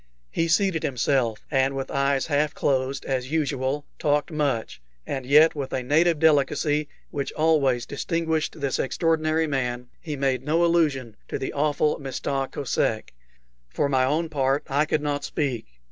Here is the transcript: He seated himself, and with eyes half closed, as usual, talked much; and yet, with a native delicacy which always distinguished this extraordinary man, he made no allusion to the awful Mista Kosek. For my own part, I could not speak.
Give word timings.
He 0.31 0.47
seated 0.47 0.81
himself, 0.81 1.45
and 1.51 1.75
with 1.75 1.91
eyes 1.91 2.25
half 2.25 2.55
closed, 2.55 3.05
as 3.05 3.29
usual, 3.31 3.85
talked 3.99 4.31
much; 4.31 4.81
and 5.05 5.27
yet, 5.27 5.53
with 5.53 5.71
a 5.73 5.83
native 5.83 6.17
delicacy 6.17 6.89
which 7.11 7.31
always 7.33 7.85
distinguished 7.85 8.59
this 8.61 8.79
extraordinary 8.79 9.45
man, 9.45 9.89
he 9.99 10.15
made 10.15 10.43
no 10.43 10.65
allusion 10.65 11.17
to 11.27 11.37
the 11.37 11.53
awful 11.53 11.99
Mista 11.99 12.49
Kosek. 12.51 13.13
For 13.69 13.87
my 13.87 14.03
own 14.03 14.27
part, 14.29 14.63
I 14.67 14.85
could 14.85 15.03
not 15.03 15.23
speak. 15.23 15.67